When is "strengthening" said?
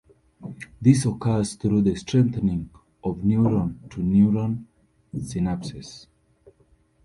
1.93-2.71